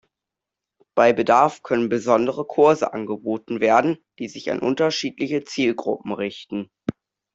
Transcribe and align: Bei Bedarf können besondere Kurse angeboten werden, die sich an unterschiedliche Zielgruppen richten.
Bei 0.95 1.13
Bedarf 1.13 1.61
können 1.61 1.87
besondere 1.87 2.43
Kurse 2.47 2.91
angeboten 2.91 3.59
werden, 3.59 3.99
die 4.17 4.29
sich 4.29 4.49
an 4.51 4.57
unterschiedliche 4.57 5.43
Zielgruppen 5.43 6.11
richten. 6.11 6.71